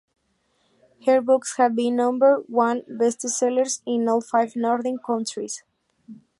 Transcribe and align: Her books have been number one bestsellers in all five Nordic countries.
Her 1.05 1.21
books 1.21 1.57
have 1.57 1.75
been 1.75 1.95
number 1.97 2.37
one 2.47 2.81
bestsellers 2.89 3.83
in 3.85 4.09
all 4.09 4.19
five 4.19 4.55
Nordic 4.55 5.03
countries. 5.05 5.61